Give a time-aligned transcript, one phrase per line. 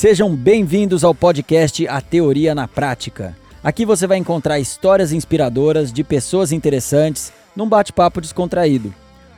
[0.00, 3.36] Sejam bem-vindos ao podcast A Teoria na Prática.
[3.62, 8.94] Aqui você vai encontrar histórias inspiradoras de pessoas interessantes num bate-papo descontraído.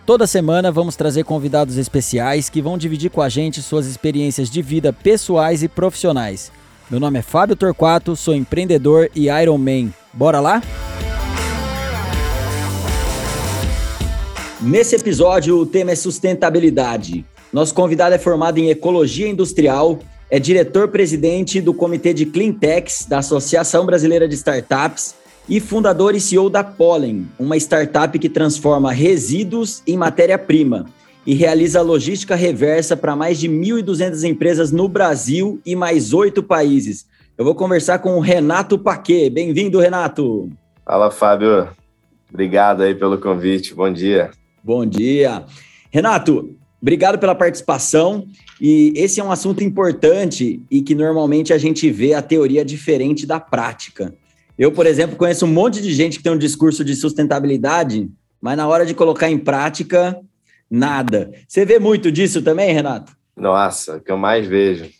[0.07, 4.63] Toda semana vamos trazer convidados especiais que vão dividir com a gente suas experiências de
[4.63, 6.53] vida pessoais e profissionais.
[6.89, 9.93] Meu nome é Fábio Torquato, sou empreendedor e Iron Man.
[10.13, 10.63] Bora lá?
[14.61, 17.25] Nesse episódio, o tema é sustentabilidade.
[17.53, 19.99] Nosso convidado é formado em ecologia industrial,
[20.33, 25.15] é diretor-presidente do Comitê de Cleantechs da Associação Brasileira de Startups
[25.47, 30.87] e fundador e CEO da Pollen, uma startup que transforma resíduos em matéria-prima
[31.27, 37.07] e realiza logística reversa para mais de 1.200 empresas no Brasil e mais oito países.
[37.37, 39.29] Eu vou conversar com o Renato Paquet.
[39.29, 40.49] Bem-vindo, Renato.
[40.83, 41.69] Fala, Fábio.
[42.33, 43.75] Obrigado aí pelo convite.
[43.75, 44.31] Bom dia.
[44.65, 45.45] Bom dia.
[45.91, 48.27] Renato, obrigado pela participação.
[48.61, 53.25] E esse é um assunto importante e que normalmente a gente vê a teoria diferente
[53.25, 54.13] da prática.
[54.59, 58.11] Eu, por exemplo, conheço um monte de gente que tem um discurso de sustentabilidade,
[58.41, 60.21] mas na hora de colocar em prática,
[60.71, 61.33] nada.
[61.49, 63.13] Você vê muito disso também, Renato?
[63.37, 64.91] Nossa, o que eu mais vejo.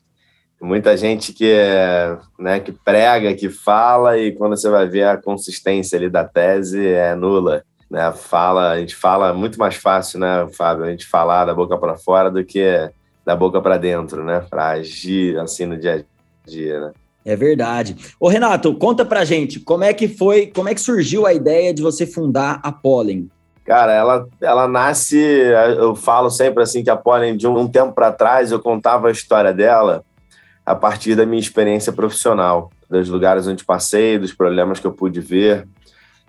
[0.61, 5.17] Muita gente que, é, né, que prega, que fala, e quando você vai ver a
[5.17, 8.11] consistência ali da tese é nula né?
[8.11, 10.87] Fala, a gente fala muito mais fácil, né, Fábio?
[10.87, 12.91] A gente falar da boca para fora do que
[13.23, 14.43] da boca para dentro, né?
[14.49, 16.07] Para agir assim no dia
[16.47, 16.93] a dia, né?
[17.23, 17.95] É verdade.
[18.19, 21.73] Ô Renato, conta pra gente, como é que foi, como é que surgiu a ideia
[21.75, 23.31] de você fundar a Pollen?
[23.65, 25.21] Cara, ela, ela nasce,
[25.77, 29.13] eu falo sempre assim que a Pollen, de um tempo para trás, eu contava a
[29.13, 30.03] história dela
[30.65, 35.21] a partir da minha experiência profissional, dos lugares onde passei, dos problemas que eu pude
[35.21, 35.69] ver,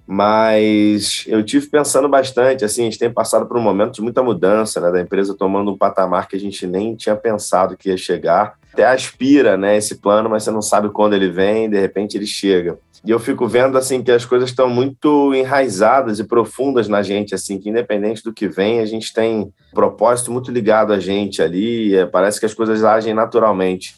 [0.05, 4.21] mas eu tive pensando bastante, assim, a gente tem passado por um momento de muita
[4.21, 7.97] mudança, né, da empresa tomando um patamar que a gente nem tinha pensado que ia
[7.97, 8.55] chegar.
[8.73, 12.25] Até aspira, né, esse plano, mas você não sabe quando ele vem, de repente ele
[12.25, 12.77] chega.
[13.05, 17.35] E eu fico vendo, assim, que as coisas estão muito enraizadas e profundas na gente,
[17.35, 21.41] assim, que independente do que vem, a gente tem um propósito muito ligado a gente
[21.41, 23.95] ali, é, parece que as coisas agem naturalmente.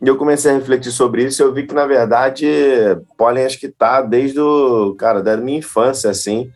[0.00, 2.46] E eu comecei a refletir sobre isso eu vi que, na verdade,
[3.16, 6.50] pólen acho que está desde o, cara, da minha infância, assim,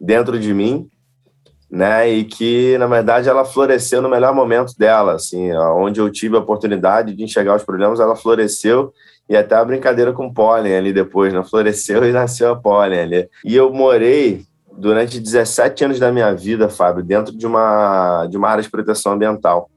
[0.00, 0.88] dentro de mim,
[1.70, 2.08] né?
[2.08, 6.40] E que, na verdade, ela floresceu no melhor momento dela, assim, onde eu tive a
[6.40, 8.92] oportunidade de enxergar os problemas, ela floresceu
[9.28, 11.42] e até a brincadeira com pólen ali depois, né?
[11.42, 13.28] Floresceu e nasceu a pólen ali.
[13.44, 18.48] E eu morei durante 17 anos da minha vida, Fábio, dentro de uma, de uma
[18.48, 19.70] área de proteção ambiental,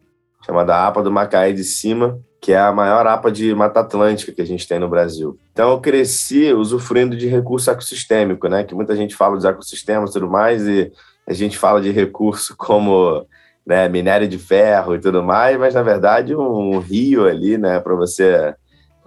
[0.45, 4.41] chamada APA do Macaé de Cima, que é a maior APA de Mata Atlântica que
[4.41, 5.37] a gente tem no Brasil.
[5.51, 8.63] Então eu cresci usufruindo de recurso ecossistêmico, né?
[8.63, 10.91] Que muita gente fala dos ecossistemas e tudo mais, e
[11.27, 13.25] a gente fala de recurso como
[13.65, 17.93] né, minério de ferro e tudo mais, mas na verdade um rio ali, né, para
[17.93, 18.55] você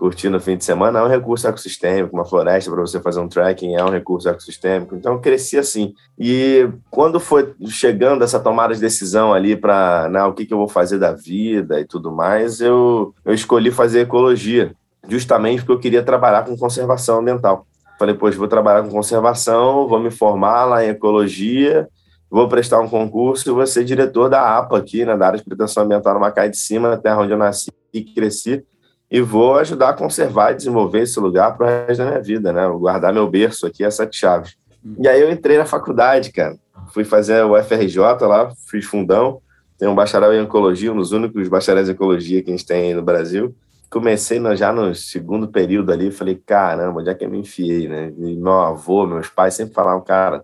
[0.03, 3.29] curtir no fim de semana é um recurso ecossistêmico, uma floresta para você fazer um
[3.29, 4.97] trekking é um recurso ecossistêmico.
[4.97, 5.95] Então eu cresci assim.
[6.19, 10.59] E quando foi chegando essa tomada de decisão ali para né, o que, que eu
[10.59, 14.75] vou fazer da vida e tudo mais, eu, eu escolhi fazer ecologia,
[15.09, 17.65] justamente porque eu queria trabalhar com conservação ambiental.
[17.97, 21.89] Falei, poxa, vou trabalhar com conservação, vou me formar lá em ecologia,
[22.29, 25.45] vou prestar um concurso e vou ser diretor da APA aqui, né, da área de
[25.45, 28.65] proteção ambiental no Macaé de Cima, terra onde eu nasci e cresci
[29.13, 32.51] e vou ajudar a conservar e desenvolver esse lugar para o resto da minha vida,
[32.51, 32.67] né?
[32.67, 34.57] Vou guardar meu berço aqui, as sete chaves.
[34.99, 36.57] E aí eu entrei na faculdade, cara.
[36.95, 39.43] Fui fazer o FRJ lá, fiz fundão.
[39.79, 42.95] Tenho um bacharel em ecologia, um dos únicos bacharéis em ecologia que a gente tem
[42.95, 43.55] no Brasil.
[43.91, 47.89] Comecei no, já no segundo período ali, falei, caramba, onde é que eu me enfiei,
[47.89, 48.15] né?
[48.17, 50.43] E meu avô, meus pais sempre falavam, cara,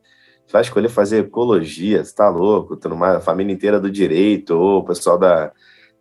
[0.53, 4.81] vai escolher fazer ecologia, você tá louco, tudo mais, a família inteira do direito, ou
[4.81, 5.53] o pessoal da,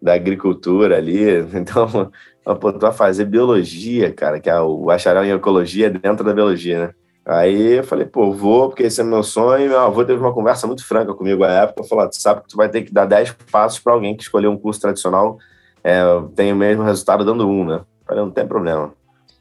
[0.02, 1.24] da agricultura ali.
[1.56, 2.12] Então,
[2.56, 6.94] tu vai fazer biologia, cara, que é o bacharel em ecologia dentro da biologia, né?
[7.26, 9.70] Aí eu falei, pô, vou, porque esse é meu sonho.
[9.70, 11.84] Meu avô teve uma conversa muito franca comigo à época.
[11.84, 14.50] Falou: tu sabe que tu vai ter que dar 10 passos para alguém que escolheu
[14.50, 15.38] um curso tradicional,
[15.84, 16.02] é,
[16.36, 17.76] tem o mesmo resultado dando um, né?
[17.76, 18.94] Eu falei: não tem problema.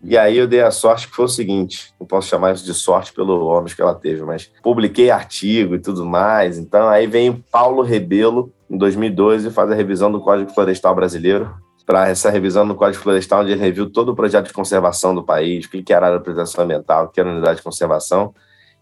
[0.03, 2.75] E aí eu dei a sorte que foi o seguinte: não posso chamar isso de
[2.75, 6.59] sorte pelo ônus que ela teve, mas publiquei artigo e tudo mais.
[6.59, 11.55] Então aí vem Paulo Rebelo, em 2012, faz a revisão do Código Florestal Brasileiro
[11.87, 15.23] para essa revisão no Código Florestal, onde ele reviu todo o projeto de conservação do
[15.23, 18.35] país, o que era a proteção ambiental, o que era a unidade de conservação.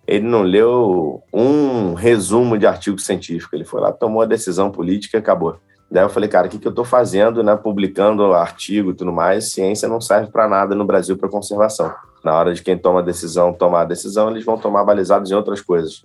[0.06, 3.54] Ele não leu um resumo de artigo científico.
[3.54, 5.58] Ele foi lá, tomou a decisão política e acabou.
[5.90, 7.54] Daí eu falei, cara, o que, que eu estou fazendo, né?
[7.56, 9.52] Publicando artigo e tudo mais.
[9.52, 11.94] Ciência não serve para nada no Brasil para conservação.
[12.24, 15.34] Na hora de quem toma a decisão tomar a decisão, eles vão tomar balizados em
[15.34, 16.04] outras coisas.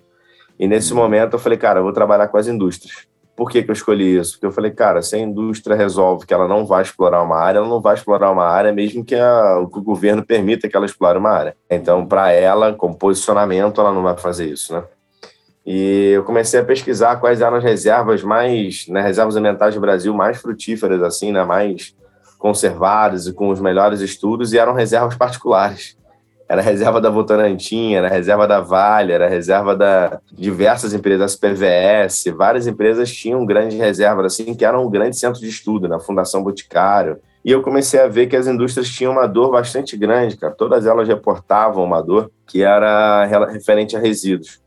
[0.60, 3.09] E nesse momento eu falei, cara, eu vou trabalhar com as indústrias.
[3.40, 4.34] Por que, que eu escolhi isso?
[4.34, 7.60] Porque eu falei, cara, se a indústria resolve que ela não vai explorar uma área,
[7.60, 10.86] ela não vai explorar uma área mesmo que, a, que o governo permita que ela
[10.86, 11.56] explore uma área.
[11.70, 14.84] Então, para ela, com posicionamento, ela não vai fazer isso, né?
[15.66, 20.14] E eu comecei a pesquisar quais eram as reservas mais, né, reservas ambientais do Brasil
[20.14, 21.96] mais frutíferas, assim, né, mais
[22.38, 25.98] conservadas e com os melhores estudos, e eram reservas particulares.
[26.50, 32.66] Era reserva da Votorantim, era reserva da Vale, era reserva da diversas empresas, PVS, várias
[32.66, 37.20] empresas tinham grandes reservas, assim, que eram um grande centro de estudo, na Fundação Boticário.
[37.46, 40.54] E eu comecei a ver que as indústrias tinham uma dor bastante grande, cara.
[40.54, 44.60] Todas elas reportavam uma dor que era referente a resíduos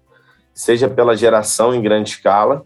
[0.54, 2.64] seja pela geração em grande escala,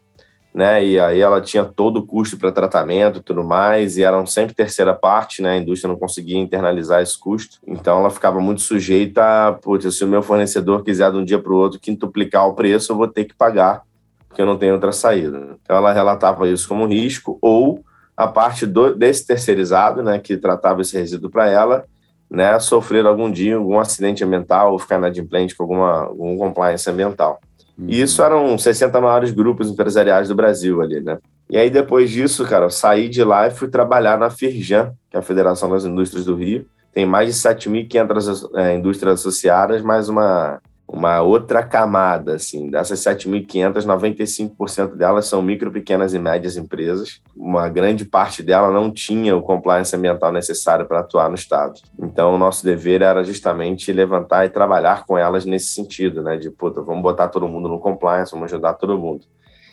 [0.56, 0.82] né?
[0.82, 4.54] E aí ela tinha todo o custo para tratamento e tudo mais, e eram sempre
[4.54, 5.50] terceira parte, né?
[5.50, 10.02] A indústria não conseguia internalizar esse custo, então ela ficava muito sujeita a, putz, se
[10.02, 13.06] o meu fornecedor quiser de um dia para o outro quintuplicar o preço, eu vou
[13.06, 13.82] ter que pagar,
[14.26, 15.58] porque eu não tenho outra saída.
[15.60, 17.84] Então ela relatava isso como risco, ou
[18.16, 21.84] a parte do, desse terceirizado, né, que tratava esse resíduo para ela,
[22.30, 27.38] né, sofrer algum dia algum acidente ambiental ou ficar inadimplente com alguma, algum compliance ambiental.
[27.78, 31.18] E isso eram 60 maiores grupos empresariais do Brasil ali, né?
[31.48, 35.16] E aí, depois disso, cara, eu saí de lá e fui trabalhar na Firjan, que
[35.16, 36.66] é a Federação das Indústrias do Rio.
[36.92, 43.84] Tem mais de 7.500 é, indústrias associadas, mais uma uma outra camada, assim, dessas 7.500,
[43.84, 47.20] 95% delas são micro, pequenas e médias empresas.
[47.36, 51.80] Uma grande parte dela não tinha o compliance ambiental necessário para atuar no Estado.
[51.98, 56.50] Então, o nosso dever era justamente levantar e trabalhar com elas nesse sentido, né, de,
[56.50, 59.24] puta, vamos botar todo mundo no compliance, vamos ajudar todo mundo.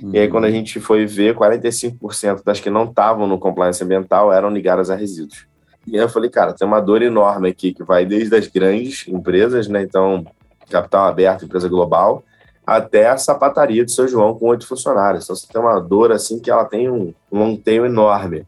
[0.01, 0.12] Uhum.
[0.13, 0.54] E aí, quando a uhum.
[0.54, 5.45] gente foi ver, 45% das que não estavam no compliance ambiental eram ligadas a resíduos.
[5.86, 9.07] E aí eu falei, cara, tem uma dor enorme aqui, que vai desde as grandes
[9.07, 10.25] empresas, né, então
[10.69, 12.24] capital aberto, empresa global,
[12.65, 15.25] até a sapataria de São João com oito funcionários.
[15.25, 18.45] Então você tem uma dor assim que ela tem um, um monteio enorme.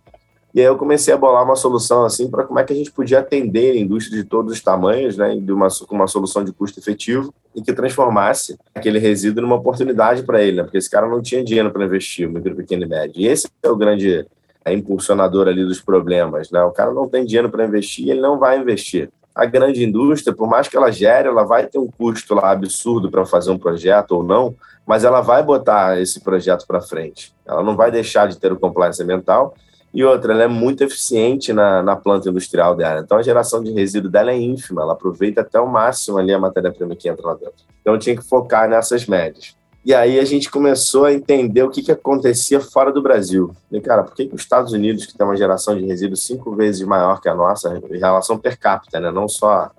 [0.53, 2.89] E aí eu comecei a bolar uma solução assim para como é que a gente
[2.89, 6.79] podia atender a indústria de todos os tamanhos, né, de uma uma solução de custo
[6.79, 11.21] efetivo e que transformasse aquele resíduo numa oportunidade para ele, né, porque esse cara não
[11.21, 13.21] tinha dinheiro para investir, micro, pequeno e médio.
[13.21, 14.25] E esse é o grande
[14.63, 16.63] é, impulsionador ali dos problemas, né?
[16.63, 20.47] O cara não tem dinheiro para investir, ele não vai investir a grande indústria, por
[20.47, 24.13] mais que ela gere, ela vai ter um custo lá absurdo para fazer um projeto
[24.13, 24.55] ou não,
[24.87, 27.35] mas ela vai botar esse projeto para frente.
[27.45, 29.53] Ela não vai deixar de ter o compliance ambiental.
[29.93, 33.01] E outra, ela é muito eficiente na, na planta industrial dela.
[33.01, 34.81] Então, a geração de resíduo dela é ínfima.
[34.81, 37.55] Ela aproveita até o máximo ali a matéria-prima que entra lá dentro.
[37.81, 39.55] Então, eu tinha que focar nessas médias.
[39.85, 43.55] E aí a gente começou a entender o que, que acontecia fora do Brasil.
[43.71, 46.55] E, cara, por que, que os Estados Unidos, que tem uma geração de resíduos cinco
[46.55, 49.11] vezes maior que a nossa, em relação per capita, né?
[49.11, 49.69] não só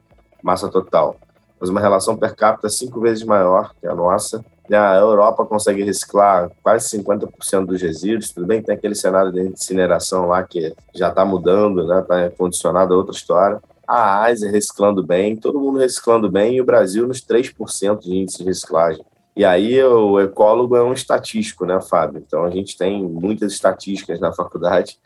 [0.40, 1.16] massa total,
[1.60, 6.52] mas uma relação per capita cinco vezes maior que a nossa, a Europa consegue reciclar
[6.62, 8.30] quase 50% dos resíduos.
[8.30, 12.00] Tudo bem que tem aquele cenário de incineração lá que já está mudando, né?
[12.00, 13.60] Está condicionado a outra história.
[13.86, 18.38] A Ásia reciclando bem, todo mundo reciclando bem, e o Brasil nos 3% de índice
[18.38, 19.04] de reciclagem.
[19.36, 22.24] E aí o ecólogo é um estatístico, né, Fábio?
[22.26, 24.98] Então a gente tem muitas estatísticas na faculdade.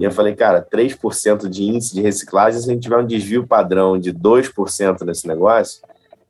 [0.00, 3.46] E eu falei, cara, 3% de índice de reciclagem, se a gente tiver um desvio
[3.46, 5.82] padrão de 2% nesse negócio,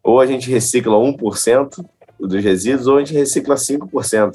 [0.02, 1.84] ou a gente recicla 1%
[2.18, 4.32] dos resíduos, ou a gente recicla 5%.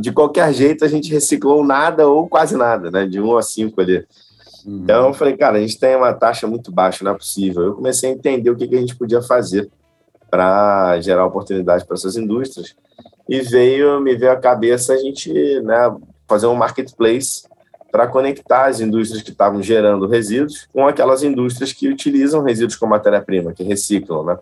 [0.00, 3.06] De qualquer jeito, a gente reciclou nada ou quase nada, né?
[3.06, 4.04] De 1 a 5 ali.
[4.66, 4.80] Uhum.
[4.82, 7.62] Então, eu falei, cara, a gente tem uma taxa muito baixa, não é possível.
[7.62, 9.70] Eu comecei a entender o que, que a gente podia fazer
[10.30, 12.74] para gerar oportunidade para essas indústrias.
[13.28, 15.94] E veio, me veio à cabeça a gente né,
[16.28, 17.44] fazer um marketplace
[17.90, 22.90] para conectar as indústrias que estavam gerando resíduos com aquelas indústrias que utilizam resíduos como
[22.90, 24.38] matéria-prima, que reciclam, né?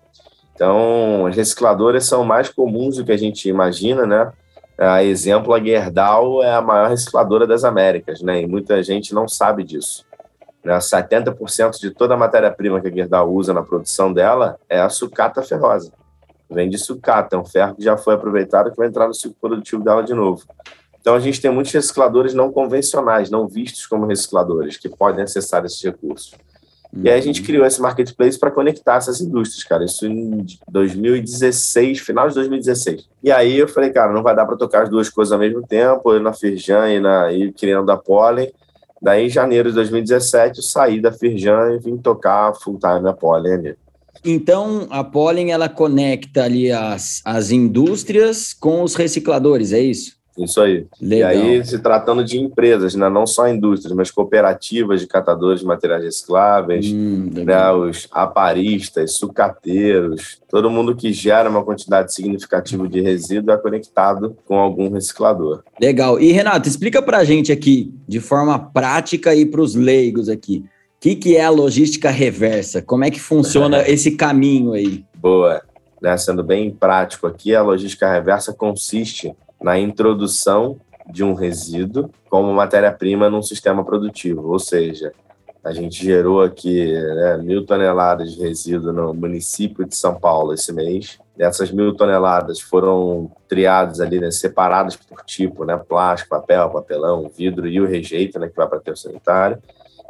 [0.54, 4.32] Então, as recicladoras são mais comuns do que a gente imagina, né?
[4.76, 8.42] A exemplo, a Gerdau é a maior recicladora das Américas, né?
[8.42, 10.04] E muita gente não sabe disso.
[10.64, 10.76] Né?
[10.76, 15.42] 70% de toda a matéria-prima que a Gerdau usa na produção dela é a sucata
[15.42, 15.92] ferrosa.
[16.50, 19.36] Vem de sucata, é um ferro que já foi aproveitado que vai entrar no ciclo
[19.40, 20.44] produtivo dela de novo.
[21.00, 25.64] Então a gente tem muitos recicladores não convencionais, não vistos como recicladores, que podem acessar
[25.64, 26.32] esses recursos.
[26.94, 27.02] Uhum.
[27.04, 27.46] E aí a gente uhum.
[27.46, 29.84] criou esse marketplace para conectar essas indústrias, cara.
[29.84, 33.06] Isso em 2016, final de 2016.
[33.22, 35.66] E aí eu falei, cara, não vai dar para tocar as duas coisas ao mesmo
[35.66, 38.50] tempo, eu na Firjan e, na, e criando a Pollen.
[39.04, 43.52] Daí, em janeiro de 2017, eu saí da Firjan e vim tocar full-time na Pollen
[43.52, 43.76] ali.
[44.24, 50.16] Então, a Pollen, ela conecta ali as, as indústrias com os recicladores, é isso?
[50.38, 50.86] Isso aí.
[51.00, 51.32] Legal.
[51.32, 53.08] E aí, se tratando de empresas, né?
[53.08, 57.70] não só indústrias, mas cooperativas de catadores de materiais recicláveis, hum, né?
[57.70, 64.58] os aparistas, sucateiros, todo mundo que gera uma quantidade significativa de resíduo é conectado com
[64.58, 65.62] algum reciclador.
[65.80, 66.20] Legal.
[66.20, 70.64] E, Renato, explica para a gente aqui, de forma prática e para os leigos aqui,
[70.96, 72.82] o que, que é a logística reversa?
[72.82, 75.04] Como é que funciona esse caminho aí?
[75.16, 75.62] Boa.
[76.02, 79.32] Né, sendo bem prático aqui, a logística reversa consiste
[79.64, 80.78] na introdução
[81.10, 85.10] de um resíduo como matéria-prima num sistema produtivo, ou seja,
[85.64, 90.70] a gente gerou aqui né, mil toneladas de resíduo no município de São Paulo esse
[90.70, 91.18] mês.
[91.38, 97.66] Essas mil toneladas foram triadas ali, né, separadas por tipo, né, plástico, papel, papelão, vidro
[97.66, 99.56] e o rejeito, né, que vai para o sanitário.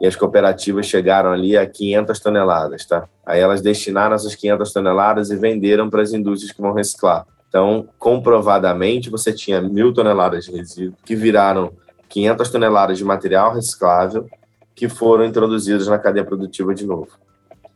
[0.00, 3.08] E as cooperativas chegaram ali a 500 toneladas, tá?
[3.24, 7.24] Aí elas destinaram essas 500 toneladas e venderam para as indústrias que vão reciclar.
[7.54, 11.70] Então, comprovadamente, você tinha mil toneladas de resíduo que viraram
[12.08, 14.28] 500 toneladas de material reciclável
[14.74, 17.10] que foram introduzidas na cadeia produtiva de novo.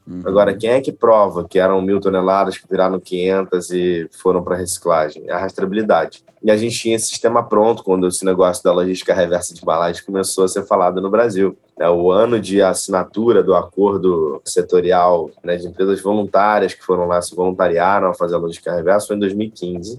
[0.08, 0.22] Uhum.
[0.24, 4.56] Agora, quem é que prova que eram mil toneladas que viraram 500 e foram para
[4.56, 5.24] reciclagem?
[5.26, 6.24] É a rastreabilidade.
[6.42, 10.02] E a gente tinha esse sistema pronto quando esse negócio da logística reversa de embalagem
[10.04, 11.58] começou a ser falado no Brasil.
[11.78, 17.20] É, o ano de assinatura do acordo setorial né, de empresas voluntárias que foram lá,
[17.20, 19.98] se voluntariaram a fazer a logística reversa foi em 2015,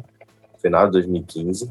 [0.60, 1.70] final de 2015.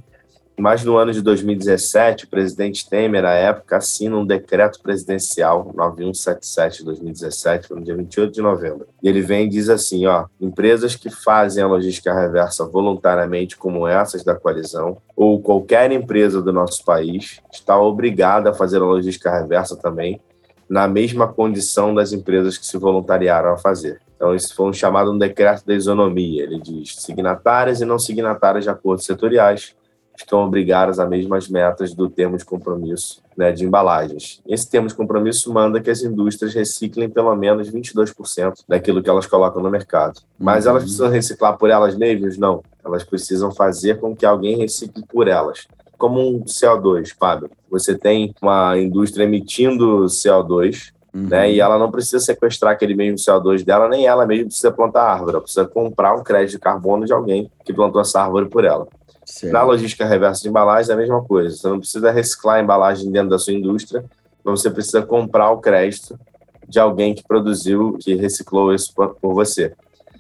[0.59, 6.79] Mas no ano de 2017, o presidente Temer, à época, assina um decreto presidencial 9177
[6.79, 8.89] de 2017, no dia 28 de novembro.
[9.01, 13.87] E ele vem e diz assim, ó, empresas que fazem a logística reversa voluntariamente, como
[13.87, 19.31] essas da coalizão, ou qualquer empresa do nosso país, está obrigada a fazer a logística
[19.31, 20.21] reversa também,
[20.69, 24.01] na mesma condição das empresas que se voluntariaram a fazer.
[24.17, 26.43] Então, isso foi um chamado um decreto da isonomia.
[26.43, 29.78] Ele diz signatárias e não signatárias de acordos setoriais
[30.23, 34.43] estão obrigadas a mesmas metas do termo de compromisso né, de embalagens.
[34.47, 39.27] Esse termo de compromisso manda que as indústrias reciclem pelo menos 22% daquilo que elas
[39.27, 40.21] colocam no mercado.
[40.37, 40.73] Mas uhum.
[40.73, 42.37] elas precisam reciclar por elas mesmas?
[42.37, 42.65] Não.
[42.85, 45.69] Elas precisam fazer com que alguém recicle por elas.
[45.97, 47.51] Como um CO2, Fábio.
[47.71, 51.27] Você tem uma indústria emitindo CO2, Uhum.
[51.27, 51.53] Né?
[51.53, 55.33] E ela não precisa sequestrar aquele mesmo CO2 dela, nem ela mesma precisa plantar árvore.
[55.33, 58.87] Ela precisa comprar um crédito de carbono de alguém que plantou essa árvore por ela.
[59.45, 61.57] Na logística reversa de embalagem é a mesma coisa.
[61.57, 64.05] Você não precisa reciclar a embalagem dentro da sua indústria,
[64.43, 66.19] mas você precisa comprar o crédito
[66.67, 69.73] de alguém que produziu, que reciclou isso por você.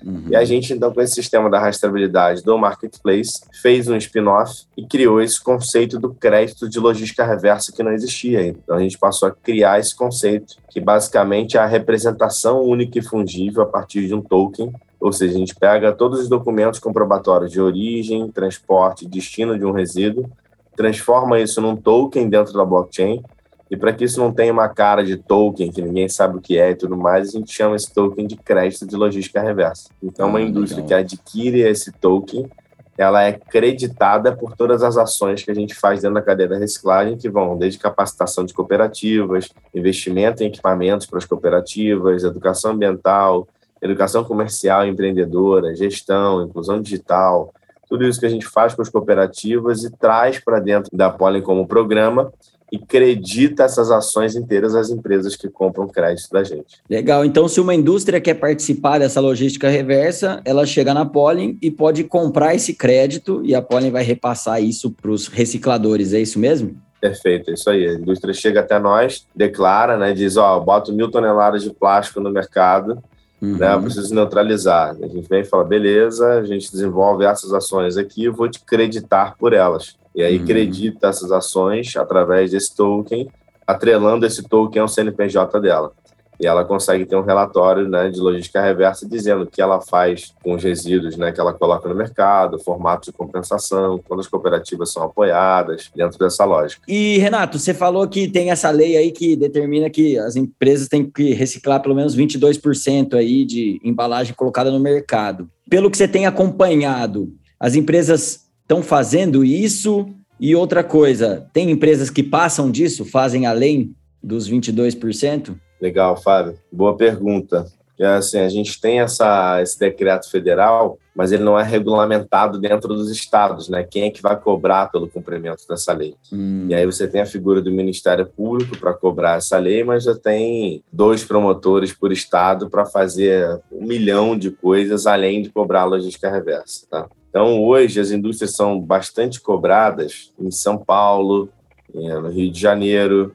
[0.04, 0.26] Uhum.
[0.30, 4.86] E a gente, então, com esse sistema da rastreabilidade do Marketplace, fez um spin-off e
[4.86, 8.58] criou esse conceito do crédito de logística reversa que não existia ainda.
[8.62, 13.02] Então, a gente passou a criar esse conceito, que basicamente é a representação única e
[13.02, 17.52] fungível a partir de um token ou seja, a gente pega todos os documentos comprobatórios
[17.52, 20.30] de origem, transporte destino de um resíduo,
[20.76, 23.22] transforma isso num token dentro da blockchain,
[23.70, 26.58] e para que isso não tenha uma cara de token, que ninguém sabe o que
[26.58, 29.90] é e tudo mais, a gente chama esse token de crédito de logística reversa.
[30.02, 31.04] Então, uma ah, indústria legal.
[31.04, 32.48] que adquire esse token,
[32.96, 36.58] ela é creditada por todas as ações que a gente faz dentro da cadeia da
[36.58, 43.46] reciclagem, que vão desde capacitação de cooperativas, investimento em equipamentos para as cooperativas, educação ambiental,
[43.82, 47.52] educação comercial empreendedora, gestão, inclusão digital,
[47.88, 51.42] tudo isso que a gente faz com as cooperativas e traz para dentro da Pollen
[51.42, 52.32] como programa
[52.70, 56.82] e credita essas ações inteiras às empresas que compram crédito da gente.
[56.88, 57.24] Legal.
[57.24, 62.04] Então, se uma indústria quer participar dessa logística reversa, ela chega na Pollen e pode
[62.04, 66.12] comprar esse crédito e a Pollen vai repassar isso para os recicladores.
[66.12, 66.76] É isso mesmo?
[67.00, 67.88] Perfeito, é isso aí.
[67.88, 72.30] A indústria chega até nós, declara, né, diz, ó, boto mil toneladas de plástico no
[72.30, 73.02] mercado,
[73.40, 73.56] Uhum.
[73.56, 73.72] Né?
[73.72, 74.96] Eu preciso neutralizar.
[75.00, 78.60] A gente vem e fala, beleza, a gente desenvolve essas ações aqui, eu vou te
[78.60, 79.96] creditar por elas.
[80.14, 80.46] E aí uhum.
[80.46, 83.28] credita essas ações através desse token,
[83.66, 85.92] atrelando esse token ao CNPJ dela
[86.40, 90.32] e ela consegue ter um relatório né, de logística reversa dizendo o que ela faz
[90.42, 94.92] com os resíduos né, que ela coloca no mercado, formato de compensação, quando as cooperativas
[94.92, 96.82] são apoiadas, dentro dessa lógica.
[96.86, 101.04] E, Renato, você falou que tem essa lei aí que determina que as empresas têm
[101.10, 105.50] que reciclar pelo menos 22% aí de embalagem colocada no mercado.
[105.68, 110.06] Pelo que você tem acompanhado, as empresas estão fazendo isso?
[110.40, 113.92] E outra coisa, tem empresas que passam disso, fazem além
[114.22, 115.56] dos 22%?
[115.80, 116.58] Legal, Fábio.
[116.72, 117.66] Boa pergunta.
[117.98, 122.94] É assim, a gente tem essa, esse decreto federal, mas ele não é regulamentado dentro
[122.94, 123.82] dos estados, né?
[123.82, 126.14] Quem é que vai cobrar pelo cumprimento dessa lei?
[126.32, 126.66] Hum.
[126.68, 130.14] E aí você tem a figura do Ministério Público para cobrar essa lei, mas já
[130.14, 135.86] tem dois promotores por estado para fazer um milhão de coisas além de cobrar a
[135.86, 137.08] logística reversa, tá?
[137.28, 141.48] Então, hoje, as indústrias são bastante cobradas em São Paulo,
[141.92, 143.34] no Rio de Janeiro,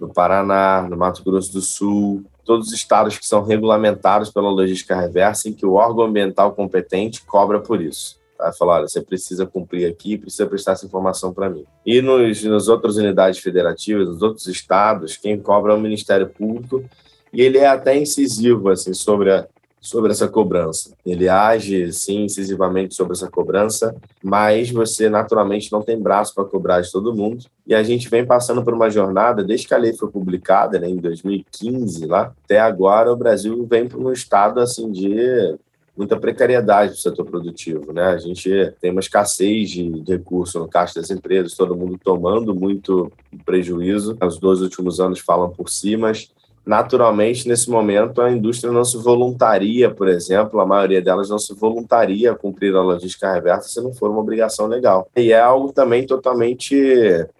[0.00, 4.94] no Paraná, no Mato Grosso do Sul, todos os estados que são regulamentados pela logística
[4.94, 8.18] reversa, em que o órgão ambiental competente cobra por isso.
[8.36, 8.52] Tá?
[8.52, 11.64] Fala, olha, você precisa cumprir aqui, precisa prestar essa informação para mim.
[11.86, 16.84] E nos, nas outras unidades federativas, nos outros estados, quem cobra é o Ministério Público,
[17.32, 19.46] e ele é até incisivo assim sobre a,
[19.84, 20.94] sobre essa cobrança.
[21.04, 26.80] Ele age, sim, incisivamente sobre essa cobrança, mas você naturalmente não tem braço para cobrar
[26.80, 27.44] de todo mundo.
[27.66, 30.88] E a gente vem passando por uma jornada, desde que a lei foi publicada, né,
[30.88, 35.54] em 2015, lá, até agora, o Brasil vem para um estado assim de
[35.94, 38.04] muita precariedade do setor produtivo, né?
[38.06, 38.50] A gente
[38.80, 43.12] tem uma escassez de, recursos no caixa das empresas, todo mundo tomando muito
[43.44, 44.16] prejuízo.
[44.20, 46.32] Os dois últimos anos falam por si, mas
[46.64, 51.54] naturalmente, nesse momento, a indústria não se voluntaria, por exemplo, a maioria delas não se
[51.54, 55.08] voluntaria a cumprir a logística reversa se não for uma obrigação legal.
[55.16, 56.74] E é algo também totalmente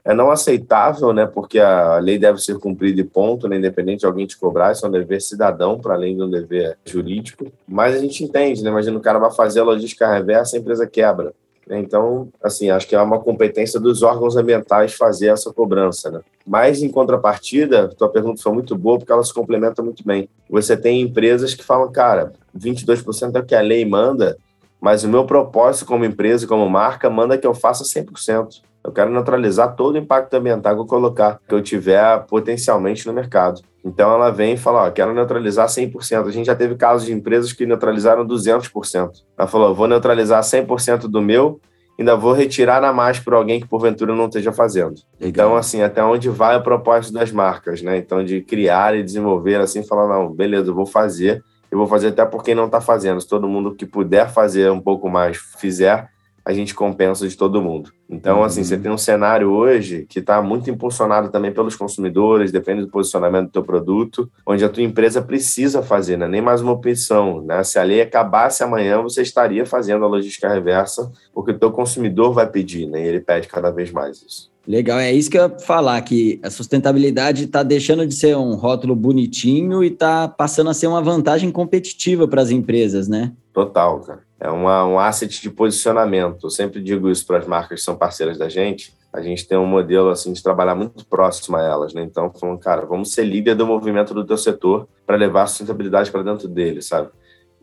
[0.05, 1.27] é não aceitável, né?
[1.27, 3.57] Porque a lei deve ser cumprida e ponto, né?
[3.57, 6.77] independente de alguém te cobrar, isso é um dever cidadão para além de um dever
[6.85, 7.47] jurídico.
[7.67, 8.71] Mas a gente entende, né?
[8.71, 11.33] Imagina o cara vai fazer a logística reversa, a empresa quebra.
[11.67, 11.79] Né?
[11.79, 16.21] Então, assim, acho que é uma competência dos órgãos ambientais fazer essa cobrança, né?
[16.47, 20.29] Mas, em contrapartida, tua pergunta foi muito boa, porque ela se complementa muito bem.
[20.49, 24.37] Você tem empresas que falam, cara, 22% é o que a lei manda,
[24.81, 28.61] mas o meu propósito como empresa, como marca, manda que eu faça 100%.
[28.85, 33.15] Eu quero neutralizar todo o impacto ambiental que eu colocar, que eu tiver potencialmente no
[33.15, 33.63] mercado.
[33.83, 36.27] Então ela vem e fala, ó, quero neutralizar 100%.
[36.27, 39.11] A gente já teve casos de empresas que neutralizaram 200%.
[39.39, 41.61] Ela falou, vou neutralizar 100% do meu,
[41.99, 44.95] ainda vou retirar a mais para alguém que porventura não esteja fazendo.
[45.21, 47.97] Então, assim, até onde vai o propósito das marcas, né?
[47.97, 52.09] Então, de criar e desenvolver, assim, falar, não, beleza, eu vou fazer, eu vou fazer
[52.09, 53.21] até porque não está fazendo.
[53.21, 56.09] Se todo mundo que puder fazer um pouco mais fizer,
[56.45, 57.91] a gente compensa de todo mundo.
[58.09, 58.45] Então, uhum.
[58.45, 58.83] assim, você uhum.
[58.83, 63.53] tem um cenário hoje que está muito impulsionado também pelos consumidores, depende do posicionamento do
[63.53, 66.29] teu produto, onde a tua empresa precisa fazer, né?
[66.29, 67.41] nem mais uma opção.
[67.41, 67.65] Né?
[67.65, 72.35] Se a lei acabasse amanhã, você estaria fazendo a logística reversa, porque o teu consumidor
[72.35, 73.03] vai pedir, né?
[73.03, 74.53] e ele pede cada vez mais isso.
[74.67, 78.55] Legal, é isso que eu ia falar, que a sustentabilidade está deixando de ser um
[78.55, 83.33] rótulo bonitinho e está passando a ser uma vantagem competitiva para as empresas, né?
[83.53, 86.45] Total, cara é uma, um asset de posicionamento.
[86.45, 88.93] Eu sempre digo isso para as marcas que são parceiras da gente.
[89.11, 92.03] A gente tem um modelo assim de trabalhar muito próximo a elas, né?
[92.03, 96.11] Então, falando, cara, vamos ser líder do movimento do teu setor para levar a sustentabilidade
[96.11, 97.09] para dentro dele, sabe?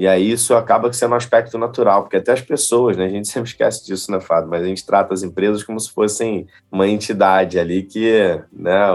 [0.02, 3.06] E aí isso acaba sendo um aspecto natural, porque até as pessoas, né?
[3.06, 4.50] A gente sempre esquece disso, né, Fábio?
[4.50, 8.88] Mas a gente trata as empresas como se fossem uma entidade ali que né,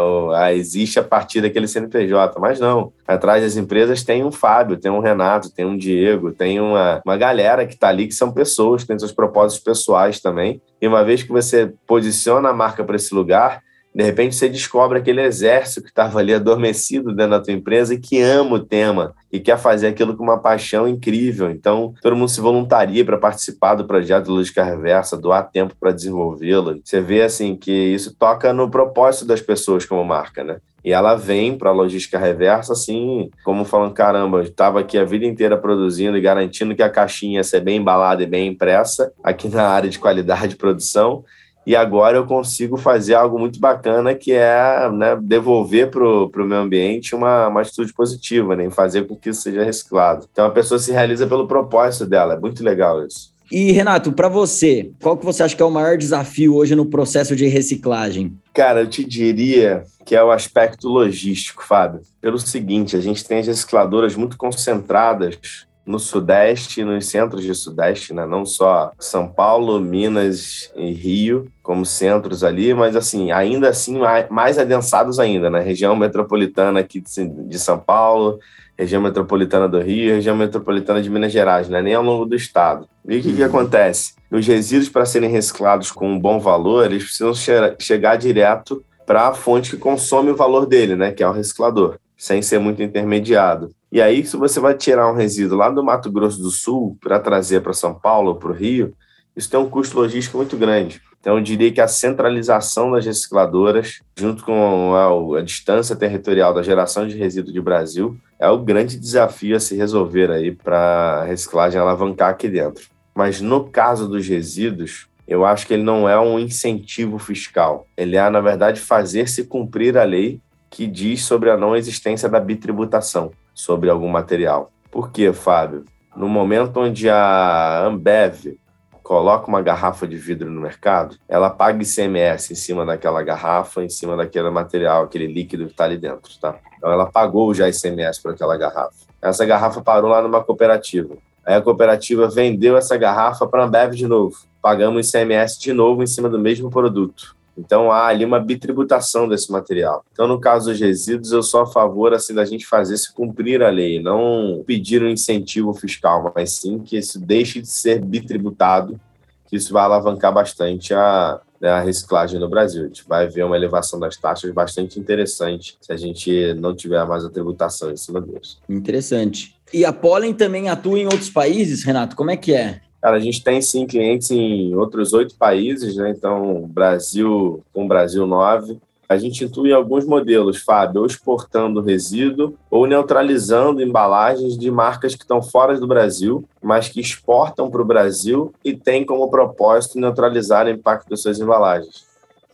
[0.52, 2.40] existe a partir daquele CNPJ.
[2.40, 2.92] Mas não.
[3.06, 7.16] Atrás das empresas tem um Fábio, tem um Renato, tem um Diego, tem uma, uma
[7.16, 10.60] galera que está ali que são pessoas, que têm seus propósitos pessoais também.
[10.82, 13.62] E uma vez que você posiciona a marca para esse lugar,
[13.96, 17.98] de repente você descobre aquele exército que estava ali adormecido dentro da tua empresa e
[17.98, 21.50] que ama o tema e quer fazer aquilo com uma paixão incrível.
[21.50, 26.78] Então, todo mundo se voluntaria para participar do projeto Lógica Reversa, doar tempo para desenvolvê-lo.
[26.84, 30.58] Você vê assim que isso toca no propósito das pessoas como marca, né?
[30.84, 35.04] E ela vem para a logística reversa, assim, como falando: caramba, eu estava aqui a
[35.04, 39.10] vida inteira produzindo e garantindo que a caixinha ia ser bem embalada e bem impressa
[39.24, 41.24] aqui na área de qualidade de produção
[41.66, 46.60] e agora eu consigo fazer algo muito bacana que é né, devolver para o meio
[46.60, 50.28] ambiente uma, uma atitude positiva, né, fazer com que isso seja reciclado.
[50.30, 53.34] Então a pessoa se realiza pelo propósito dela, é muito legal isso.
[53.50, 56.86] E Renato, para você, qual que você acha que é o maior desafio hoje no
[56.86, 58.36] processo de reciclagem?
[58.52, 62.00] Cara, eu te diria que é o aspecto logístico, Fábio.
[62.20, 68.12] Pelo seguinte, a gente tem as recicladoras muito concentradas no Sudeste nos centros de Sudeste,
[68.12, 68.26] né?
[68.26, 74.58] não só São Paulo, Minas e Rio como centros ali, mas assim, ainda assim mais
[74.58, 75.64] adensados ainda, na né?
[75.64, 78.40] região metropolitana aqui de São Paulo,
[78.76, 81.80] região metropolitana do Rio, região metropolitana de Minas Gerais, né?
[81.80, 82.88] nem ao longo do estado.
[83.08, 83.48] E o que, que uhum.
[83.48, 84.14] acontece?
[84.30, 89.28] Os resíduos, para serem reciclados com um bom valor, eles precisam che chegar direto para
[89.28, 91.12] a fonte que consome o valor dele, né?
[91.12, 93.70] que é o reciclador, sem ser muito intermediado.
[93.96, 97.18] E aí, se você vai tirar um resíduo lá do Mato Grosso do Sul para
[97.18, 98.92] trazer para São Paulo ou para o Rio,
[99.34, 101.00] isso tem um custo logístico muito grande.
[101.18, 106.62] Então, eu diria que a centralização das recicladoras, junto com a, a distância territorial da
[106.62, 111.24] geração de resíduo de Brasil, é o grande desafio a se resolver aí para a
[111.24, 112.84] reciclagem alavancar aqui dentro.
[113.14, 117.86] Mas no caso dos resíduos, eu acho que ele não é um incentivo fiscal.
[117.96, 122.38] Ele é, na verdade, fazer-se cumprir a lei que diz sobre a não existência da
[122.38, 124.70] bitributação sobre algum material.
[124.90, 125.86] Por quê, Fábio?
[126.14, 128.58] No momento onde a Ambev
[129.02, 133.88] coloca uma garrafa de vidro no mercado, ela paga ICMS em cima daquela garrafa, em
[133.88, 136.56] cima daquele material, aquele líquido que está ali dentro, tá?
[136.76, 139.06] Então ela pagou já ICMS por aquela garrafa.
[139.22, 141.16] Essa garrafa parou lá numa cooperativa.
[141.44, 144.36] Aí a cooperativa vendeu essa garrafa para a Ambev de novo.
[144.60, 147.35] Pagamos ICMS de novo em cima do mesmo produto.
[147.56, 150.04] Então há ali uma bitributação desse material.
[150.12, 153.62] Então, no caso dos resíduos, eu sou a favor assim da gente fazer se cumprir
[153.62, 159.00] a lei, não pedir um incentivo fiscal, mas sim que isso deixe de ser bitributado,
[159.46, 162.84] que isso vai alavancar bastante a, né, a reciclagem no Brasil.
[162.84, 167.04] A gente vai ver uma elevação das taxas bastante interessante se a gente não tiver
[167.06, 168.58] mais a tributação em cima disso.
[168.68, 169.56] Interessante.
[169.72, 172.14] E a Pollen também atua em outros países, Renato?
[172.14, 172.80] Como é que é?
[173.06, 176.10] Cara, a gente tem sim clientes em outros oito países, né?
[176.10, 178.80] Então, Brasil com Brasil nove.
[179.08, 185.22] A gente intui alguns modelos, Fábio, ou exportando resíduo ou neutralizando embalagens de marcas que
[185.22, 190.66] estão fora do Brasil, mas que exportam para o Brasil e têm como propósito neutralizar
[190.66, 192.04] o impacto das suas embalagens.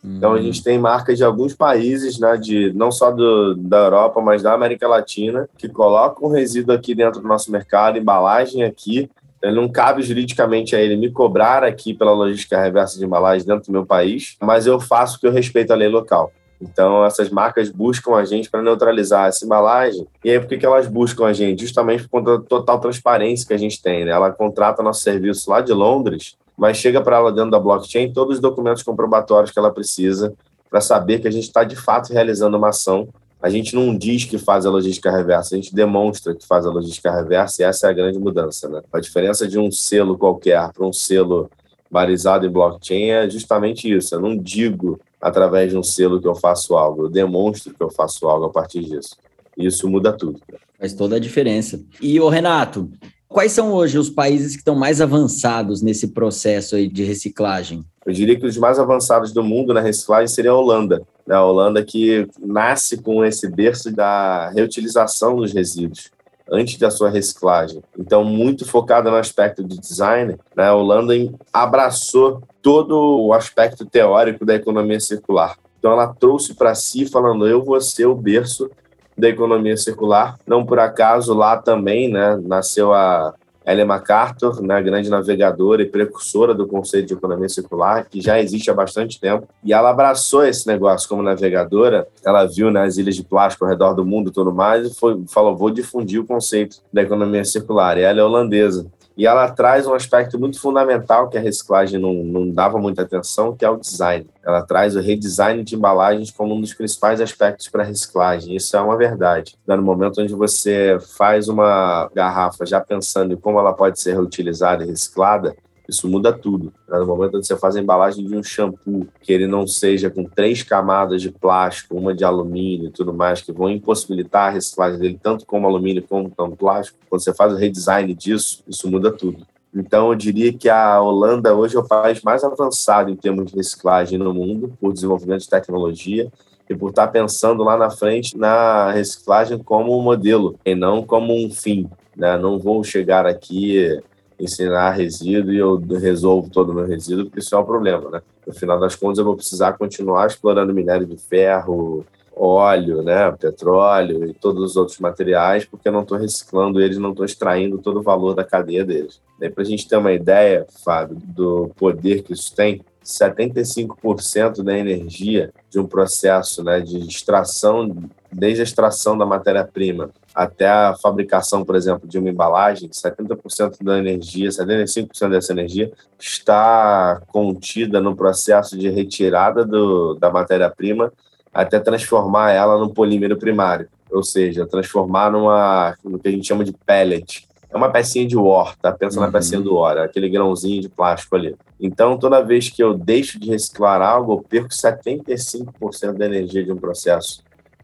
[0.04, 0.42] Então, a hum.
[0.42, 4.52] gente tem marcas de alguns países, né, de, não só do, da Europa, mas da
[4.52, 9.08] América Latina, que colocam resíduo aqui dentro do nosso mercado, embalagem aqui,
[9.50, 13.72] não cabe juridicamente a ele me cobrar aqui pela logística reversa de embalagem dentro do
[13.72, 16.32] meu país, mas eu faço que eu respeito a lei local.
[16.60, 20.06] Então, essas marcas buscam a gente para neutralizar essa embalagem.
[20.24, 21.62] E aí, por que, que elas buscam a gente?
[21.62, 24.04] Justamente por conta da total transparência que a gente tem.
[24.04, 24.12] Né?
[24.12, 28.36] Ela contrata nosso serviço lá de Londres, mas chega para ela dentro da blockchain todos
[28.36, 30.32] os documentos comprobatórios que ela precisa
[30.70, 33.08] para saber que a gente está de fato realizando uma ação
[33.42, 36.70] a gente não diz que faz a logística reversa, a gente demonstra que faz a
[36.70, 38.68] logística reversa e essa é a grande mudança.
[38.68, 38.80] Né?
[38.92, 41.50] A diferença de um selo qualquer para um selo
[41.90, 44.14] barizado em blockchain é justamente isso.
[44.14, 47.90] Eu não digo através de um selo que eu faço algo, eu demonstro que eu
[47.90, 49.16] faço algo a partir disso.
[49.58, 50.40] Isso muda tudo.
[50.78, 51.84] Faz toda a diferença.
[52.00, 52.90] E o Renato,
[53.28, 57.84] quais são hoje os países que estão mais avançados nesse processo aí de reciclagem?
[58.06, 61.02] Eu diria que os mais avançados do mundo na reciclagem seria a Holanda.
[61.26, 61.34] Né?
[61.34, 66.10] A Holanda que nasce com esse berço da reutilização dos resíduos
[66.50, 67.82] antes da sua reciclagem.
[67.98, 70.64] Então, muito focada no aspecto de design, né?
[70.64, 71.14] a Holanda
[71.52, 75.56] abraçou todo o aspecto teórico da economia circular.
[75.78, 78.70] Então, ela trouxe para si, falando: eu vou ser o berço
[79.16, 80.38] da economia circular.
[80.46, 83.34] Não por acaso, lá também né, nasceu a
[83.66, 88.70] Ellen MacArthur, né, grande navegadora e precursora do conceito de economia circular, que já existe
[88.70, 92.06] há bastante tempo, e ela abraçou esse negócio como navegadora.
[92.24, 94.94] Ela viu né, as ilhas de plástico ao redor do mundo e tudo mais, e
[94.94, 97.98] foi, falou: vou difundir o conceito da economia circular.
[97.98, 98.86] E ela é holandesa.
[99.16, 103.54] E ela traz um aspecto muito fundamental que a reciclagem não, não dava muita atenção,
[103.54, 104.26] que é o design.
[104.44, 108.56] Ela traz o redesign de embalagens como um dos principais aspectos para a reciclagem.
[108.56, 109.56] Isso é uma verdade.
[109.66, 114.84] No momento onde você faz uma garrafa já pensando em como ela pode ser reutilizada
[114.84, 115.54] e reciclada,
[115.92, 116.72] isso muda tudo.
[116.88, 120.24] No momento que você faz a embalagem de um shampoo, que ele não seja com
[120.24, 124.98] três camadas de plástico, uma de alumínio e tudo mais, que vão impossibilitar a reciclagem
[124.98, 129.12] dele, tanto como alumínio como como plástico, quando você faz o redesign disso, isso muda
[129.12, 129.46] tudo.
[129.74, 133.56] Então, eu diria que a Holanda hoje é o país mais avançado em termos de
[133.56, 136.30] reciclagem no mundo, por desenvolvimento de tecnologia
[136.68, 141.34] e por estar pensando lá na frente na reciclagem como um modelo e não como
[141.34, 141.88] um fim.
[142.14, 142.36] Né?
[142.36, 144.02] Não vou chegar aqui
[144.42, 148.22] ensinar resíduo e eu resolvo todo o meu resíduo, porque isso é um problema, né?
[148.46, 154.24] No final das contas, eu vou precisar continuar explorando minério de ferro, óleo, né, petróleo
[154.24, 158.00] e todos os outros materiais, porque eu não estou reciclando eles, não estou extraindo todo
[158.00, 159.20] o valor da cadeia deles.
[159.38, 165.52] Para a gente ter uma ideia, Fábio, do poder que isso tem, 75% da energia
[165.68, 171.76] de um processo né, de extração, desde a extração da matéria-prima até a fabricação, por
[171.76, 178.88] exemplo, de uma embalagem, 70% da energia, 75% dessa energia está contida no processo de
[178.88, 181.12] retirada do, da matéria-prima
[181.52, 186.64] até transformar ela num polímero primário, ou seja, transformar numa no que a gente chama
[186.64, 187.46] de pellet.
[187.70, 188.92] É uma pecinha de ore, tá?
[188.92, 189.26] Pensa uhum.
[189.26, 191.56] na pecinha do ore, aquele grãozinho de plástico ali.
[191.80, 196.70] Então, toda vez que eu deixo de reciclar algo, eu perco 75% da energia de
[196.70, 197.42] um processo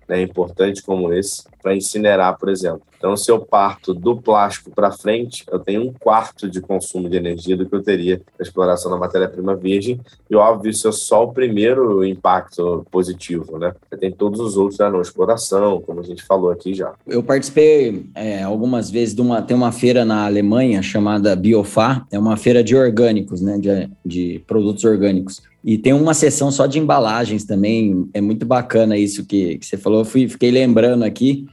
[0.09, 2.83] né, importante como esse para incinerar, por exemplo.
[2.98, 7.16] Então, se eu parto do plástico para frente, eu tenho um quarto de consumo de
[7.16, 10.00] energia do que eu teria na exploração da matéria-prima virgem.
[10.28, 13.72] E, óbvio, isso é só o primeiro impacto positivo, né?
[13.88, 16.92] Você tem todos os outros da não exploração, como a gente falou aqui já.
[17.06, 19.40] Eu participei é, algumas vezes de uma...
[19.40, 23.58] Tem uma feira na Alemanha chamada Biofar, é uma feira de orgânicos, né?
[23.58, 25.40] De, de produtos orgânicos.
[25.64, 28.08] E tem uma seção só de embalagens também.
[28.12, 30.00] É muito bacana isso que, que você falou.
[30.00, 31.46] Eu fui, fiquei lembrando aqui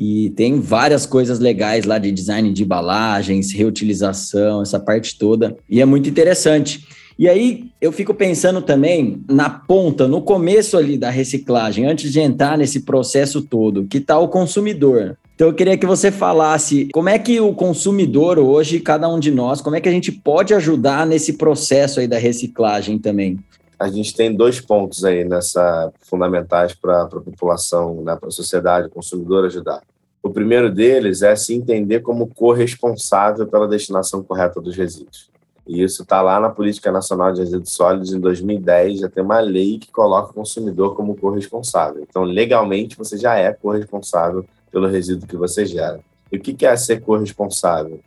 [0.00, 5.56] E tem várias coisas legais lá de design de embalagens, reutilização, essa parte toda.
[5.68, 6.86] E é muito interessante.
[7.18, 12.20] E aí eu fico pensando também na ponta, no começo ali da reciclagem, antes de
[12.20, 15.18] entrar nesse processo todo, que está o consumidor.
[15.34, 19.32] Então eu queria que você falasse como é que o consumidor hoje, cada um de
[19.32, 23.36] nós, como é que a gente pode ajudar nesse processo aí da reciclagem também?
[23.78, 28.88] A gente tem dois pontos aí nessa fundamentais para a população, né, para a sociedade,
[28.88, 29.82] o consumidor ajudar.
[30.22, 35.30] O primeiro deles é se entender como corresponsável pela destinação correta dos resíduos.
[35.66, 39.38] E isso está lá na Política Nacional de Resíduos Sólidos, em 2010, já tem uma
[39.38, 42.02] lei que coloca o consumidor como corresponsável.
[42.08, 46.00] Então, legalmente, você já é corresponsável pelo resíduo que você gera.
[46.32, 48.00] E o que é ser corresponsável?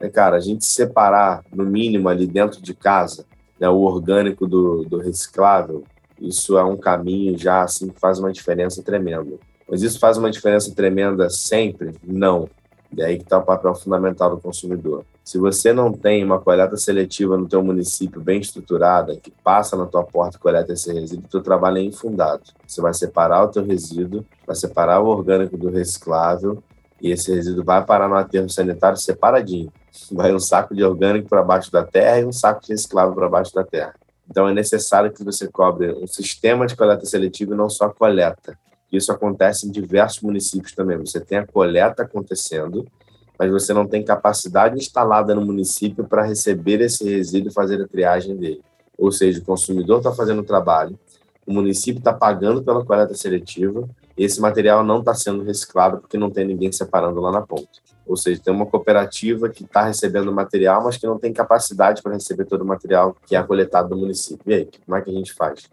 [0.00, 3.24] É, cara, a gente separar, no mínimo, ali dentro de casa,
[3.58, 5.84] né, o orgânico do, do reciclável,
[6.20, 9.36] isso é um caminho já assim que faz uma diferença tremenda.
[9.68, 11.92] Mas isso faz uma diferença tremenda sempre?
[12.02, 12.48] Não.
[12.96, 15.04] E aí que está o papel fundamental do consumidor.
[15.24, 19.86] Se você não tem uma coleta seletiva no teu município bem estruturada, que passa na
[19.86, 22.42] tua porta e coleta esse resíduo, teu trabalho é infundado.
[22.66, 26.62] Você vai separar o teu resíduo, vai separar o orgânico do reciclável
[27.04, 29.70] e esse resíduo vai parar no aterro sanitário separadinho.
[30.10, 33.28] Vai um saco de orgânico para baixo da terra e um saco de reciclável para
[33.28, 33.94] baixo da terra.
[34.28, 38.58] Então é necessário que você cobre um sistema de coleta seletiva e não só coleta.
[38.90, 40.96] Isso acontece em diversos municípios também.
[40.96, 42.86] Você tem a coleta acontecendo,
[43.38, 47.86] mas você não tem capacidade instalada no município para receber esse resíduo e fazer a
[47.86, 48.62] triagem dele.
[48.96, 50.98] Ou seja, o consumidor está fazendo o trabalho,
[51.46, 56.30] o município está pagando pela coleta seletiva esse material não está sendo reciclado porque não
[56.30, 57.68] tem ninguém separando lá na ponta.
[58.06, 62.12] Ou seja, tem uma cooperativa que está recebendo material, mas que não tem capacidade para
[62.12, 64.42] receber todo o material que é coletado do município.
[64.46, 65.68] E aí, como é que a gente faz?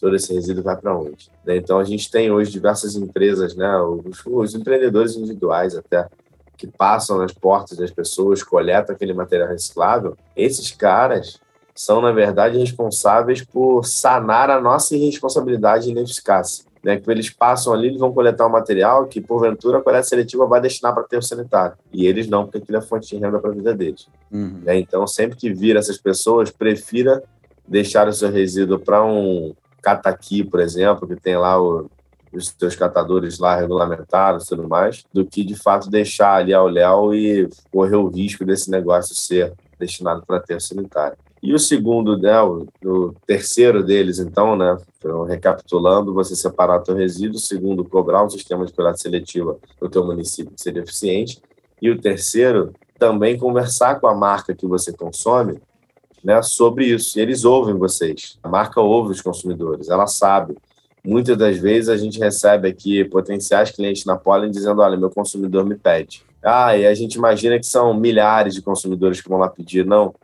[0.00, 1.30] todo esse resíduo vai para onde.
[1.44, 1.56] Né?
[1.56, 6.08] Então, a gente tem hoje diversas empresas, né, os, os, empreendedores individuais até,
[6.56, 10.16] que passam nas portas das pessoas, coletam aquele material reciclável.
[10.34, 11.38] Esses caras
[11.74, 16.64] são, na verdade, responsáveis por sanar a nossa irresponsabilidade e ineficácia.
[16.82, 20.46] Né, que eles passam ali, eles vão coletar um material que, porventura, a coleta seletiva
[20.46, 21.76] vai destinar para o sanitário.
[21.92, 24.08] E eles não, porque aquilo é fonte de renda para a vida deles.
[24.32, 24.60] Uhum.
[24.64, 27.22] Né, então, sempre que vir essas pessoas, prefira
[27.68, 31.90] deixar o seu resíduo para um Cataqui, por exemplo, que tem lá o,
[32.32, 36.68] os seus catadores lá regulamentados e tudo mais, do que de fato deixar ali ao
[36.68, 41.16] léu e correr o risco desse negócio ser destinado para aterro sanitário.
[41.42, 44.76] E o segundo, né, o, o, terceiro deles, então, né,
[45.26, 50.04] recapitulando, você separar o teu resíduo, segundo, cobrar um sistema de coleta seletiva no teu
[50.04, 51.40] município que seria eficiente,
[51.80, 55.58] e o terceiro, também conversar com a marca que você consome
[56.22, 57.18] né, sobre isso.
[57.18, 58.38] Eles ouvem vocês.
[58.42, 60.56] A marca ouve os consumidores, ela sabe.
[61.02, 65.64] Muitas das vezes a gente recebe aqui potenciais clientes na Pollen dizendo: olha, meu consumidor
[65.64, 66.22] me pede.
[66.42, 69.84] Ah, e a gente imagina que são milhares de consumidores que vão lá pedir.
[69.84, 70.14] Não.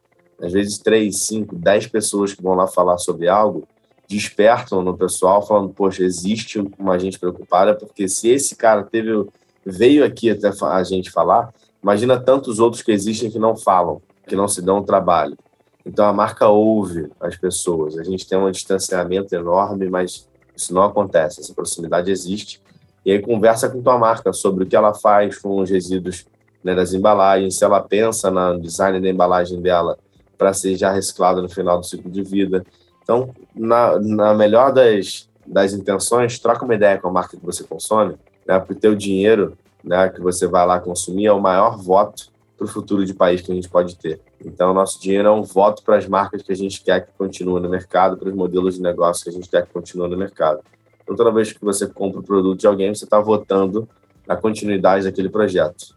[0.40, 3.66] Às vezes, três, cinco, dez pessoas que vão lá falar sobre algo
[4.08, 9.26] despertam no pessoal, falando: poxa, existe uma gente preocupada, porque se esse cara teve
[9.64, 14.36] veio aqui até a gente falar, imagina tantos outros que existem que não falam, que
[14.36, 15.36] não se dão trabalho.
[15.84, 17.98] Então a marca ouve as pessoas.
[17.98, 21.40] A gente tem um distanciamento enorme, mas isso não acontece.
[21.40, 22.60] Essa proximidade existe.
[23.04, 26.26] E aí conversa com tua marca sobre o que ela faz com os resíduos
[26.62, 29.96] né, das embalagens, se ela pensa no design da embalagem dela
[30.36, 32.64] para ser já reciclado no final do ciclo de vida.
[33.02, 37.64] Então, na, na melhor das, das intenções, troca uma ideia com a marca que você
[37.64, 41.76] consome, né, porque o teu dinheiro né, que você vai lá consumir é o maior
[41.76, 44.20] voto para o futuro de país que a gente pode ter.
[44.44, 47.62] Então, nosso dinheiro é um voto para as marcas que a gente quer que continuem
[47.62, 50.60] no mercado, para os modelos de negócio que a gente quer que continuem no mercado.
[51.02, 53.88] Então, toda vez que você compra o produto de alguém, você está votando
[54.26, 55.95] na continuidade daquele projeto.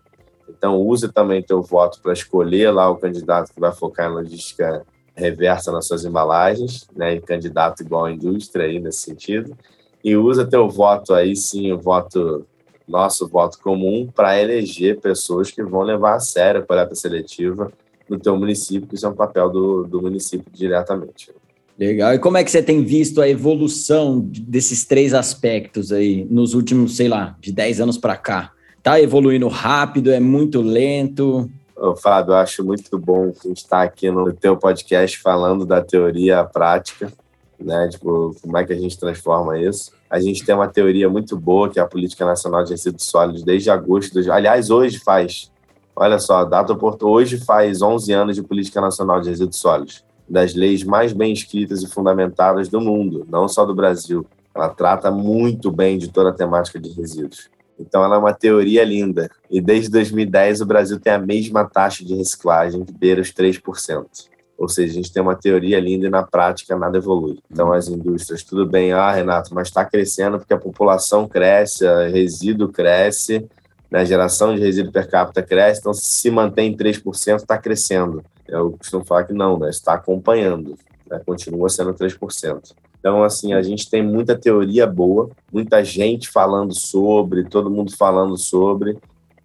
[0.50, 4.86] Então, use também teu voto para escolher lá o candidato que vai focar em logística
[5.16, 9.56] reversa nas suas embalagens, né, e candidato igual à indústria aí nesse sentido.
[10.04, 12.46] E usa teu voto aí sim, o voto
[12.88, 17.72] nosso voto comum para eleger pessoas que vão levar a sério a coleta seletiva
[18.10, 21.32] no teu município, que isso é um papel do, do município diretamente.
[21.78, 22.14] Legal.
[22.14, 26.98] E como é que você tem visto a evolução desses três aspectos aí nos últimos,
[26.98, 28.52] sei lá, de 10 anos para cá?
[28.82, 31.50] Tá evoluindo rápido, é muito lento?
[31.76, 36.44] Ô, Fábio, acho muito bom a gente está aqui no teu podcast falando da teoria
[36.44, 37.12] prática,
[37.60, 37.90] né?
[37.90, 39.92] Tipo, como é que a gente transforma isso.
[40.10, 43.44] A gente tem uma teoria muito boa, que é a Política Nacional de Resíduos Sólidos,
[43.44, 44.22] desde agosto.
[44.22, 44.32] De...
[44.32, 45.52] Aliás, hoje faz,
[45.96, 50.04] olha só, a data Porto hoje faz 11 anos de Política Nacional de Resíduos Sólidos,
[50.28, 54.26] das leis mais bem escritas e fundamentadas do mundo, não só do Brasil.
[54.56, 57.50] Ela trata muito bem de toda a temática de resíduos.
[57.80, 59.30] Então ela é uma teoria linda.
[59.50, 64.06] E desde 2010 o Brasil tem a mesma taxa de reciclagem, que beira os 3%.
[64.58, 67.40] Ou seja, a gente tem uma teoria linda e na prática nada evolui.
[67.50, 72.12] Então as indústrias, tudo bem, ah, Renato, mas está crescendo porque a população cresce, o
[72.12, 73.48] resíduo cresce,
[73.90, 78.22] né, a geração de resíduo per capita cresce, então se mantém em 3%, está crescendo.
[78.48, 80.78] Eu costumo falar que não, né, está acompanhando,
[81.10, 82.76] né, continua sendo 3%.
[83.00, 88.38] Então, assim, a gente tem muita teoria boa, muita gente falando sobre, todo mundo falando
[88.38, 88.98] sobre,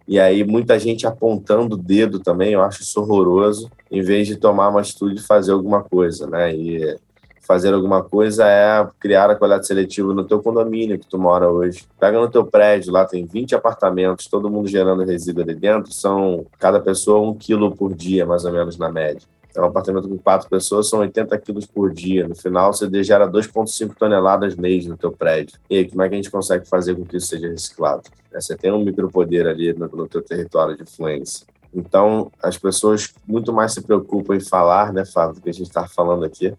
[0.07, 4.35] e aí muita gente apontando o dedo também, eu acho isso horroroso, em vez de
[4.35, 6.53] tomar uma atitude de fazer alguma coisa, né?
[6.53, 6.97] E
[7.45, 11.85] fazer alguma coisa é criar a coleta seletiva no teu condomínio que tu mora hoje.
[11.99, 16.45] Pega no teu prédio, lá tem 20 apartamentos, todo mundo gerando resíduo ali dentro, são
[16.59, 19.21] cada pessoa um quilo por dia, mais ou menos, na média.
[19.55, 22.27] É um apartamento com quatro pessoas, são 80 quilos por dia.
[22.27, 25.57] No final, você gera 2,5 toneladas mês no teu prédio.
[25.69, 28.03] E aí, como é que a gente consegue fazer com que isso seja reciclado?
[28.33, 31.47] É, você tem um micropoder ali no, no teu território de influência.
[31.73, 35.67] Então, as pessoas muito mais se preocupam em falar, né, Fábio, do que a gente
[35.67, 36.53] está falando aqui.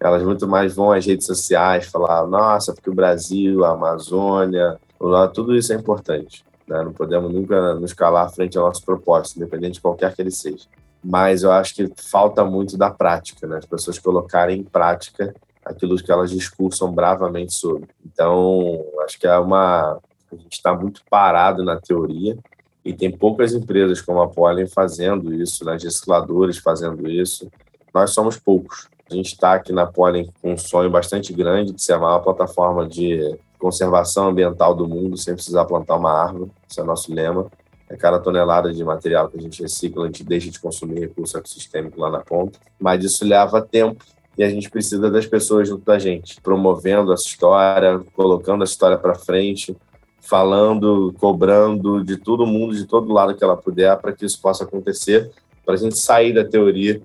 [0.00, 4.80] Elas muito mais vão às redes sociais falar, nossa, porque o Brasil, a Amazônia,
[5.32, 6.44] tudo isso é importante.
[6.66, 6.82] Né?
[6.82, 10.66] Não podemos nunca nos calar frente ao nosso propósito, independente de qualquer que ele seja
[11.02, 13.58] mas eu acho que falta muito da prática, né?
[13.58, 15.34] As pessoas colocarem em prática
[15.64, 17.88] aquilo que elas discursam bravamente sobre.
[18.04, 19.98] Então, acho que é uma
[20.32, 22.38] a gente está muito parado na teoria
[22.84, 25.76] e tem poucas empresas como a Pollen fazendo isso, né?
[25.80, 27.50] recicladores fazendo isso.
[27.92, 28.88] Nós somos poucos.
[29.10, 32.20] A gente está aqui na Pollen com um sonho bastante grande de ser a maior
[32.20, 36.50] plataforma de conservação ambiental do mundo sem precisar plantar uma árvore.
[36.68, 37.50] Esse é o nosso lema
[37.92, 41.36] a cada tonelada de material que a gente recicla, a gente deixa de consumir recurso
[41.36, 42.58] ecossistêmico lá na ponta.
[42.80, 44.02] Mas isso leva tempo
[44.36, 48.96] e a gente precisa das pessoas junto da gente, promovendo essa história, colocando a história
[48.96, 49.76] para frente,
[50.20, 54.64] falando, cobrando de todo mundo, de todo lado que ela puder, para que isso possa
[54.64, 55.30] acontecer,
[55.64, 57.02] para a gente sair da teoria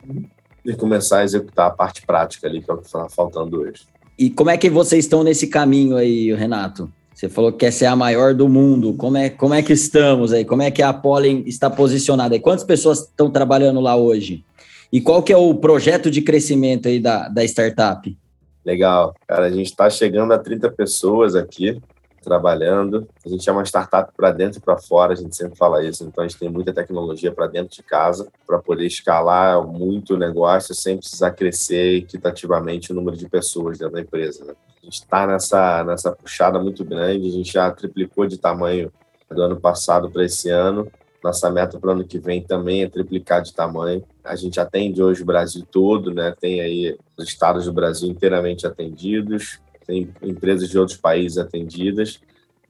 [0.64, 3.86] e começar a executar a parte prática ali, que é o que está faltando hoje.
[4.18, 6.92] E como é que vocês estão nesse caminho aí, Renato?
[7.18, 8.94] Você falou que quer ser a maior do mundo.
[8.94, 10.46] Como é, como é que estamos aí?
[10.46, 12.40] Como é que a Pollen está posicionada aí?
[12.40, 14.46] Quantas pessoas estão trabalhando lá hoje?
[14.94, 18.16] E qual que é o projeto de crescimento aí da, da startup?
[18.64, 19.16] Legal.
[19.28, 21.82] Cara, a gente está chegando a 30 pessoas aqui
[22.22, 23.08] trabalhando.
[23.26, 26.04] A gente é uma startup para dentro e para fora, a gente sempre fala isso.
[26.04, 30.18] Então, a gente tem muita tecnologia para dentro de casa para poder escalar muito o
[30.20, 34.46] negócio sem precisar crescer equitativamente o número de pessoas dentro da empresa.
[34.46, 34.54] Né?
[34.88, 38.92] Gente está nessa, nessa puxada muito grande, a gente já triplicou de tamanho
[39.30, 40.90] do ano passado para esse ano.
[41.22, 44.04] Nossa meta para o ano que vem também é triplicar de tamanho.
[44.24, 46.34] A gente atende hoje o Brasil todo, né?
[46.40, 52.20] Tem aí os estados do Brasil inteiramente atendidos tem empresas de outros países atendidas,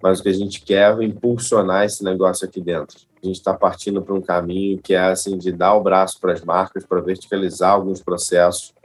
[0.01, 2.99] mas o que a gente quer é impulsionar esse negócio aqui dentro.
[3.21, 6.33] A gente está partindo para um caminho que é assim de dar o braço para
[6.33, 8.75] as marcas, para verticalizar alguns processos,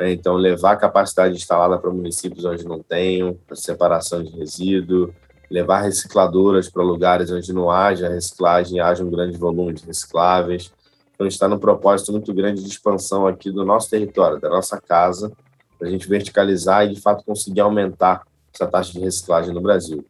[0.00, 0.12] né?
[0.12, 5.14] então levar a capacidade instalada para municípios onde não tenham, separação de resíduo,
[5.50, 10.72] levar recicladoras para lugares onde não haja reciclagem, haja um grande volume de recicláveis.
[11.14, 15.30] Então, está num propósito muito grande de expansão aqui do nosso território, da nossa casa,
[15.78, 18.22] para a gente verticalizar e, de fato, conseguir aumentar
[18.54, 20.02] essa taxa de reciclagem no Brasil.